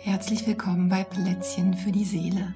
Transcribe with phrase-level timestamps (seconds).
[0.00, 2.54] Herzlich willkommen bei Plätzchen für die Seele.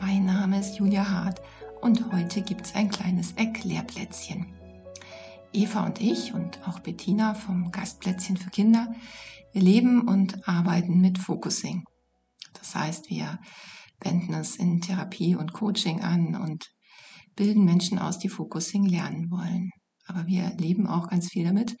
[0.00, 1.42] Mein Name ist Julia Hart
[1.82, 4.54] und heute gibt es ein kleines Erklärplätzchen.
[5.52, 8.94] Eva und ich und auch Bettina vom Gastplätzchen für Kinder,
[9.52, 11.82] wir leben und arbeiten mit Focusing.
[12.52, 13.40] Das heißt, wir
[14.00, 16.70] wenden es in Therapie und Coaching an und
[17.34, 19.70] bilden Menschen aus, die Focusing lernen wollen.
[20.06, 21.76] Aber wir leben auch ganz viel damit,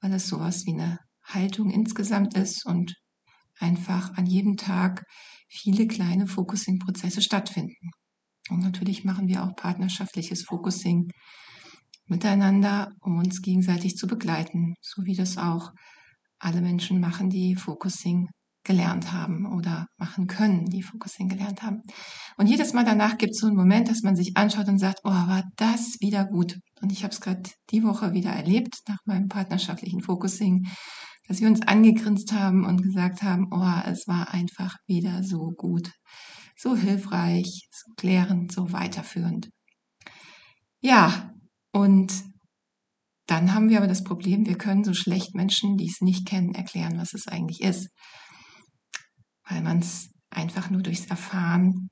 [0.00, 2.94] weil es sowas wie eine Haltung insgesamt ist und
[3.58, 5.04] einfach an jedem Tag
[5.48, 7.90] viele kleine Focusing-Prozesse stattfinden.
[8.50, 11.08] Und natürlich machen wir auch partnerschaftliches Focusing
[12.06, 15.70] miteinander, um uns gegenseitig zu begleiten, so wie das auch
[16.38, 18.28] alle Menschen machen, die Focusing
[18.66, 21.82] gelernt haben oder machen können, die Focusing gelernt haben.
[22.36, 25.00] Und jedes Mal danach gibt es so einen Moment, dass man sich anschaut und sagt,
[25.04, 26.58] oh, war das wieder gut.
[26.82, 30.66] Und ich habe es gerade die Woche wieder erlebt nach meinem partnerschaftlichen Focusing,
[31.28, 35.90] dass wir uns angegrinst haben und gesagt haben, oh, es war einfach wieder so gut,
[36.56, 39.50] so hilfreich, so klärend, so weiterführend.
[40.80, 41.32] Ja,
[41.72, 42.12] und
[43.26, 46.54] dann haben wir aber das Problem, wir können so schlecht Menschen, die es nicht kennen,
[46.54, 47.88] erklären, was es eigentlich ist.
[49.48, 51.90] Weil man es einfach nur durchs Erfahren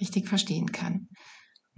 [0.00, 1.08] richtig verstehen kann.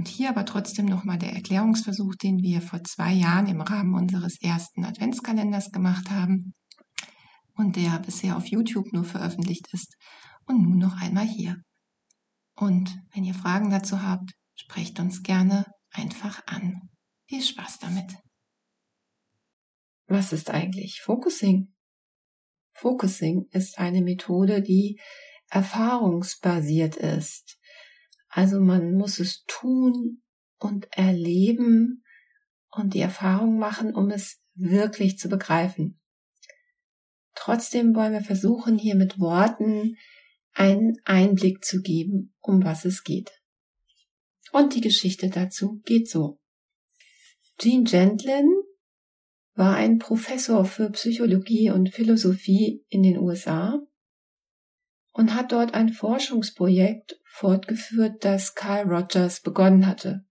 [0.00, 4.40] Und hier aber trotzdem nochmal der Erklärungsversuch, den wir vor zwei Jahren im Rahmen unseres
[4.40, 6.54] ersten Adventskalenders gemacht haben
[7.52, 9.98] und der bisher auf YouTube nur veröffentlicht ist
[10.46, 11.56] und nun noch einmal hier.
[12.56, 16.80] Und wenn ihr Fragen dazu habt, sprecht uns gerne einfach an.
[17.28, 18.16] Viel Spaß damit.
[20.06, 21.74] Was ist eigentlich Focusing?
[22.72, 24.98] Focusing ist eine Methode, die
[25.50, 27.59] erfahrungsbasiert ist.
[28.30, 30.22] Also man muss es tun
[30.58, 32.04] und erleben
[32.70, 36.00] und die Erfahrung machen, um es wirklich zu begreifen.
[37.34, 39.96] Trotzdem wollen wir versuchen, hier mit Worten
[40.52, 43.32] einen Einblick zu geben, um was es geht.
[44.52, 46.38] Und die Geschichte dazu geht so.
[47.58, 48.48] Gene Gentlin
[49.54, 53.80] war ein Professor für Psychologie und Philosophie in den USA
[55.12, 60.24] und hat dort ein Forschungsprojekt fortgeführt, das Carl Rogers begonnen hatte.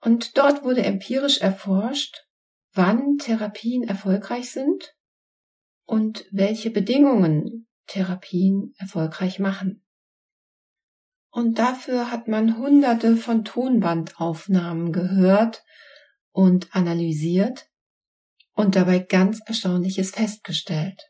[0.00, 2.26] Und dort wurde empirisch erforscht,
[2.72, 4.96] wann Therapien erfolgreich sind
[5.84, 9.84] und welche Bedingungen Therapien erfolgreich machen.
[11.30, 15.64] Und dafür hat man hunderte von Tonbandaufnahmen gehört
[16.32, 17.68] und analysiert
[18.54, 21.09] und dabei ganz Erstaunliches festgestellt.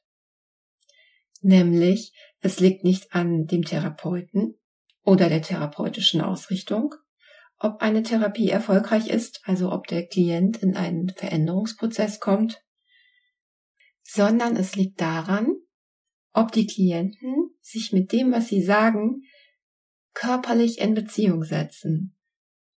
[1.41, 4.59] Nämlich, es liegt nicht an dem Therapeuten
[5.03, 6.95] oder der therapeutischen Ausrichtung,
[7.59, 12.63] ob eine Therapie erfolgreich ist, also ob der Klient in einen Veränderungsprozess kommt,
[14.03, 15.55] sondern es liegt daran,
[16.33, 19.23] ob die Klienten sich mit dem, was sie sagen,
[20.15, 22.17] körperlich in Beziehung setzen.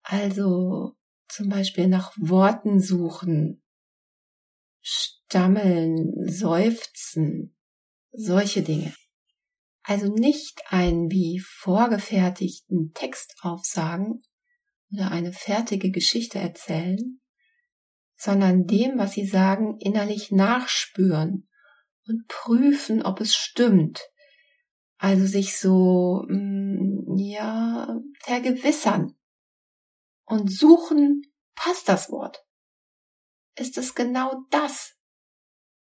[0.02, 0.96] Also
[1.28, 3.62] zum Beispiel nach Worten suchen,
[4.80, 7.56] stammeln, seufzen,
[8.12, 8.94] solche Dinge.
[9.82, 14.22] Also nicht einen wie vorgefertigten Text aufsagen
[14.92, 17.20] oder eine fertige Geschichte erzählen,
[18.14, 21.48] sondern dem, was sie sagen, innerlich nachspüren
[22.06, 24.00] und prüfen, ob es stimmt.
[24.98, 29.16] Also sich so, mm, ja, vergewissern
[30.24, 31.22] und suchen,
[31.56, 32.44] passt das Wort?
[33.56, 34.94] Ist es genau das,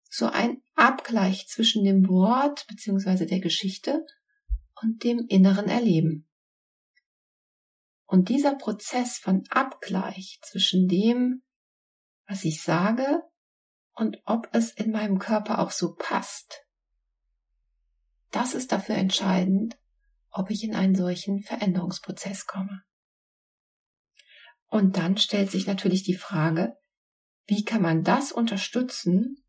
[0.09, 3.25] so ein Abgleich zwischen dem Wort bzw.
[3.25, 4.05] der Geschichte
[4.81, 6.27] und dem inneren Erleben.
[8.05, 11.43] Und dieser Prozess von Abgleich zwischen dem,
[12.27, 13.21] was ich sage
[13.93, 16.65] und ob es in meinem Körper auch so passt,
[18.31, 19.77] das ist dafür entscheidend,
[20.31, 22.83] ob ich in einen solchen Veränderungsprozess komme.
[24.67, 26.77] Und dann stellt sich natürlich die Frage,
[27.45, 29.43] wie kann man das unterstützen,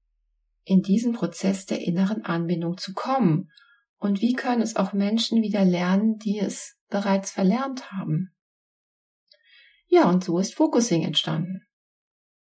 [0.71, 3.51] in diesen Prozess der inneren Anbindung zu kommen?
[3.99, 8.33] Und wie können es auch Menschen wieder lernen, die es bereits verlernt haben?
[9.89, 11.67] Ja, und so ist Focusing entstanden.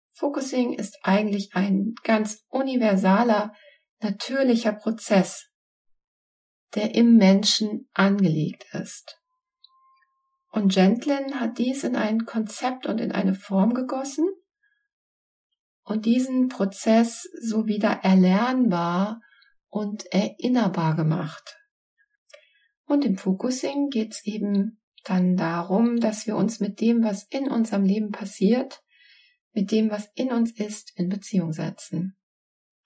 [0.10, 3.54] Focusing ist eigentlich ein ganz universaler,
[4.00, 5.52] natürlicher Prozess,
[6.74, 9.22] der im Menschen angelegt ist.
[10.52, 14.28] Und Gentlin hat dies in ein Konzept und in eine Form gegossen,
[15.86, 19.22] und diesen Prozess so wieder erlernbar
[19.70, 21.58] und erinnerbar gemacht.
[22.86, 27.50] Und im Focusing geht es eben dann darum, dass wir uns mit dem, was in
[27.50, 28.82] unserem Leben passiert,
[29.54, 32.18] mit dem, was in uns ist, in Beziehung setzen.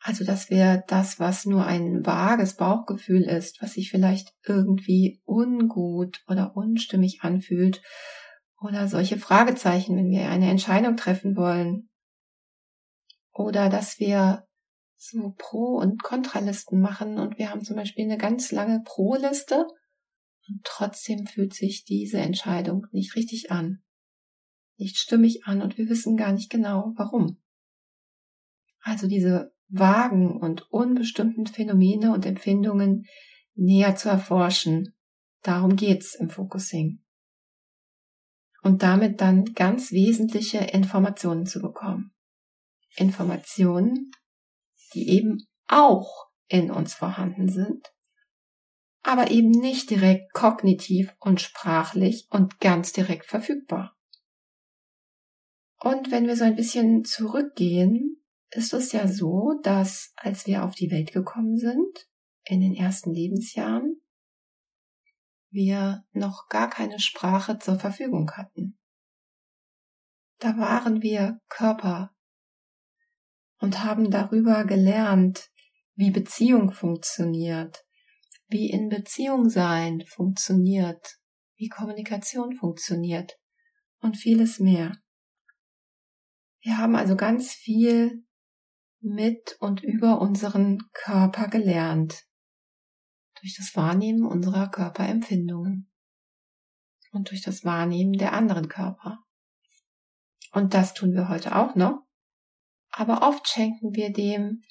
[0.02, 6.24] Also, dass wir das, was nur ein vages Bauchgefühl ist, was sich vielleicht irgendwie ungut
[6.28, 7.82] oder unstimmig anfühlt,
[8.62, 11.89] oder solche Fragezeichen, wenn wir eine Entscheidung treffen wollen,
[13.40, 14.46] oder dass wir
[14.98, 19.66] so Pro- und Kontralisten machen und wir haben zum Beispiel eine ganz lange Pro-Liste
[20.50, 23.82] und trotzdem fühlt sich diese Entscheidung nicht richtig an,
[24.76, 27.42] nicht stimmig an und wir wissen gar nicht genau, warum.
[28.82, 33.06] Also diese vagen und unbestimmten Phänomene und Empfindungen
[33.56, 34.96] näher zu erforschen.
[35.44, 37.02] Darum geht's im Focusing.
[38.64, 42.14] Und damit dann ganz wesentliche Informationen zu bekommen.
[42.96, 44.12] Informationen,
[44.94, 47.94] die eben auch in uns vorhanden sind,
[49.02, 53.96] aber eben nicht direkt kognitiv und sprachlich und ganz direkt verfügbar.
[55.80, 58.22] Und wenn wir so ein bisschen zurückgehen,
[58.52, 62.10] ist es ja so, dass als wir auf die Welt gekommen sind,
[62.44, 64.02] in den ersten Lebensjahren,
[65.52, 68.78] wir noch gar keine Sprache zur Verfügung hatten.
[70.40, 72.16] Da waren wir Körper
[73.60, 75.50] und haben darüber gelernt,
[75.96, 77.86] wie Beziehung funktioniert,
[78.48, 81.20] wie in Beziehung sein funktioniert,
[81.58, 83.38] wie Kommunikation funktioniert
[84.00, 84.98] und vieles mehr.
[86.62, 88.26] Wir haben also ganz viel
[89.02, 92.26] mit und über unseren Körper gelernt,
[93.42, 95.90] durch das Wahrnehmen unserer Körperempfindungen
[97.12, 99.20] und durch das Wahrnehmen der anderen Körper.
[100.52, 102.09] Und das tun wir heute auch noch,
[102.92, 104.64] aber oft schenken wir dem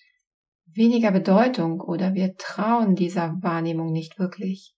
[0.66, 4.74] weniger Bedeutung oder wir trauen dieser Wahrnehmung nicht wirklich,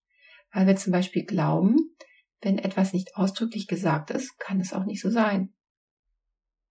[0.53, 1.97] weil wir zum Beispiel glauben,
[2.41, 5.53] wenn etwas nicht ausdrücklich gesagt ist, kann es auch nicht so sein.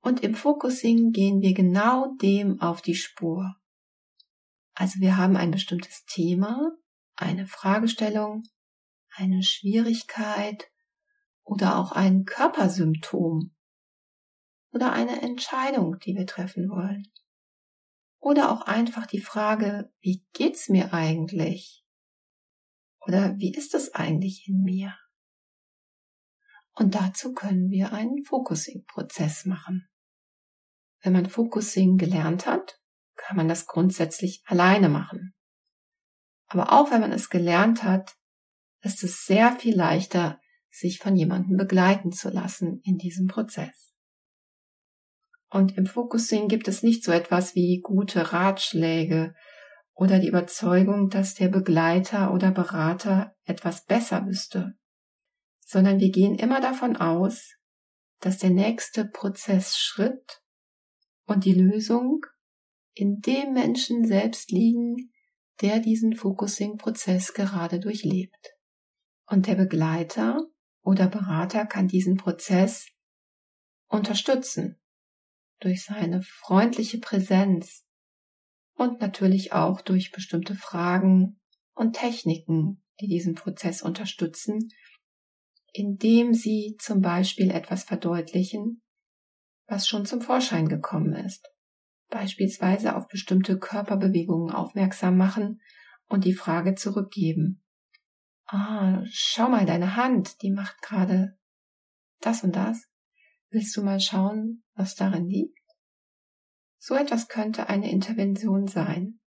[0.01, 3.55] Und im Focusing gehen wir genau dem auf die Spur.
[4.73, 6.71] Also wir haben ein bestimmtes Thema,
[7.15, 8.43] eine Fragestellung,
[9.15, 10.71] eine Schwierigkeit
[11.43, 13.51] oder auch ein Körpersymptom
[14.71, 17.07] oder eine Entscheidung, die wir treffen wollen.
[18.19, 21.85] Oder auch einfach die Frage, wie geht's mir eigentlich?
[23.01, 24.95] Oder wie ist es eigentlich in mir?
[26.73, 29.89] Und dazu können wir einen Focusing-Prozess machen.
[31.01, 32.79] Wenn man Focusing gelernt hat,
[33.15, 35.33] kann man das grundsätzlich alleine machen.
[36.47, 38.15] Aber auch wenn man es gelernt hat,
[38.81, 40.39] ist es sehr viel leichter,
[40.69, 43.88] sich von jemandem begleiten zu lassen in diesem Prozess.
[45.49, 49.33] Und im Focusing gibt es nicht so etwas wie gute Ratschläge
[49.95, 54.75] oder die Überzeugung, dass der Begleiter oder Berater etwas besser wüsste,
[55.65, 57.55] sondern wir gehen immer davon aus,
[58.19, 60.41] dass der nächste Prozessschritt
[61.25, 62.25] und die Lösung
[62.93, 65.11] in dem Menschen selbst liegen,
[65.61, 68.53] der diesen Focusing-Prozess gerade durchlebt.
[69.25, 70.41] Und der Begleiter
[70.81, 72.87] oder Berater kann diesen Prozess
[73.87, 74.78] unterstützen
[75.59, 77.85] durch seine freundliche Präsenz
[78.75, 81.39] und natürlich auch durch bestimmte Fragen
[81.73, 84.69] und Techniken, die diesen Prozess unterstützen,
[85.73, 88.81] indem sie zum Beispiel etwas verdeutlichen,
[89.67, 91.47] was schon zum Vorschein gekommen ist.
[92.09, 95.61] Beispielsweise auf bestimmte Körperbewegungen aufmerksam machen
[96.07, 97.63] und die Frage zurückgeben.
[98.47, 101.37] Ah, schau mal deine Hand, die macht gerade
[102.19, 102.88] das und das.
[103.51, 105.57] Willst du mal schauen, was darin liegt?
[106.77, 109.19] So etwas könnte eine Intervention sein.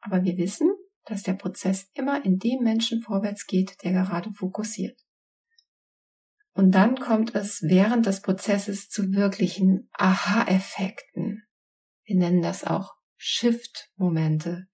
[0.00, 0.70] Aber wir wissen,
[1.04, 5.00] dass der Prozess immer in dem Menschen vorwärts geht, der gerade fokussiert.
[6.54, 11.42] Und dann kommt es während des Prozesses zu wirklichen Aha-Effekten.
[12.04, 14.66] Wir nennen das auch Shift-Momente.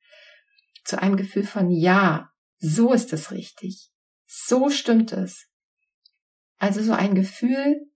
[0.84, 3.90] Zu einem Gefühl von Ja, so ist es richtig.
[4.26, 5.48] So stimmt es.
[6.56, 7.88] Also so ein Gefühl,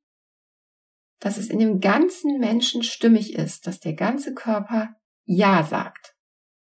[1.23, 6.17] dass es in dem ganzen Menschen stimmig ist, dass der ganze Körper Ja sagt.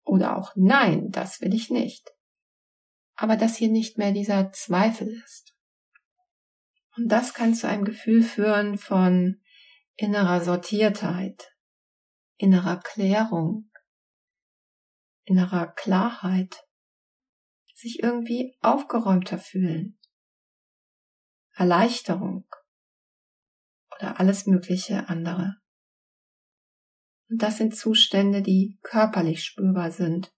[0.05, 2.09] Oder auch Nein, das will ich nicht.
[3.15, 5.53] Aber dass hier nicht mehr dieser Zweifel ist.
[6.95, 9.41] Und das kann zu einem Gefühl führen von
[9.97, 11.53] innerer Sortiertheit,
[12.37, 13.69] innerer Klärung,
[15.25, 16.55] innerer Klarheit,
[17.73, 19.99] sich irgendwie aufgeräumter fühlen,
[21.53, 22.47] Erleichterung
[23.97, 25.57] oder alles mögliche andere.
[27.29, 30.31] Und das sind Zustände, die körperlich spürbar sind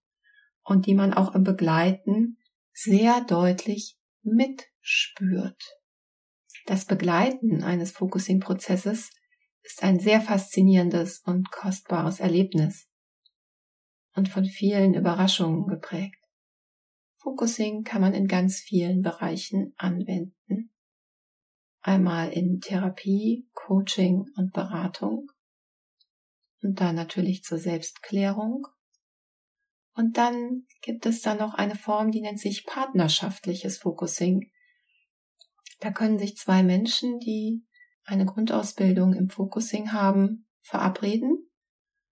[0.62, 2.38] und die man auch im Begleiten
[2.72, 5.62] sehr deutlich mitspürt.
[6.66, 9.10] Das Begleiten eines Focusing-Prozesses
[9.62, 12.86] ist ein sehr faszinierendes und kostbares Erlebnis.
[14.16, 16.18] und von vielen Überraschungen geprägt.
[17.14, 20.72] Focusing kann man in ganz vielen Bereichen anwenden.
[21.82, 25.30] Einmal in Therapie, Coaching und Beratung
[26.62, 28.66] und dann natürlich zur Selbstklärung.
[29.94, 34.50] Und dann gibt es dann noch eine Form, die nennt sich partnerschaftliches Focusing.
[35.80, 37.64] Da können sich zwei Menschen, die
[38.04, 41.50] eine Grundausbildung im Focusing haben, verabreden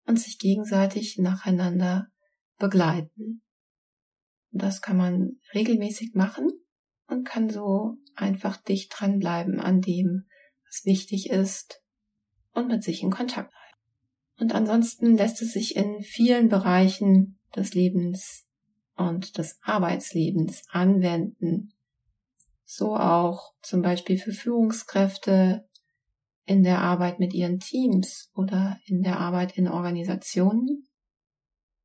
[0.07, 2.11] und sich gegenseitig nacheinander
[2.57, 3.43] begleiten.
[4.51, 6.51] Das kann man regelmäßig machen
[7.19, 10.27] und kann so einfach dicht dranbleiben an dem,
[10.67, 11.83] was wichtig ist
[12.53, 14.41] und mit sich in Kontakt bleiben.
[14.41, 18.47] Und ansonsten lässt es sich in vielen Bereichen des Lebens
[18.97, 21.73] und des Arbeitslebens anwenden.
[22.65, 25.67] So auch zum Beispiel für Führungskräfte,
[26.45, 30.89] in der Arbeit mit ihren Teams oder in der Arbeit in Organisationen,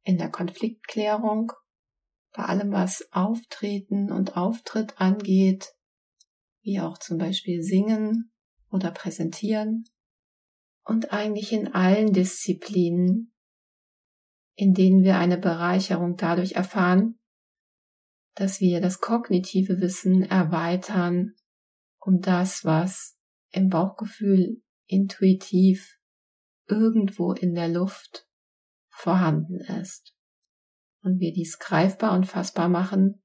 [0.04, 1.52] in der Konfliktklärung,
[2.34, 5.74] bei allem, was Auftreten und Auftritt angeht,
[6.62, 8.32] wie auch zum Beispiel Singen
[8.70, 9.86] oder Präsentieren
[10.84, 13.34] und eigentlich in allen Disziplinen,
[14.56, 17.20] in denen wir eine Bereicherung dadurch erfahren,
[18.36, 21.36] dass wir das kognitive Wissen erweitern
[22.00, 23.18] um das, was
[23.52, 26.00] im Bauchgefühl intuitiv
[26.68, 28.28] irgendwo in der Luft
[28.90, 30.13] vorhanden ist.
[31.04, 33.22] Und wir dies greifbar und fassbar machen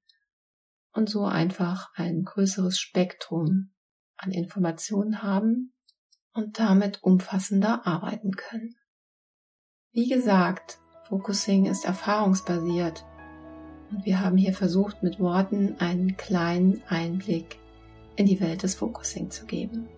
[0.92, 3.73] und so einfach ein größeres Spektrum
[4.16, 5.73] an Informationen haben
[6.32, 8.75] und damit umfassender arbeiten können.
[9.92, 13.04] Wie gesagt, Focusing ist erfahrungsbasiert
[13.90, 17.58] und wir haben hier versucht, mit Worten einen kleinen Einblick
[18.16, 19.88] in die Welt des Focusing zu geben.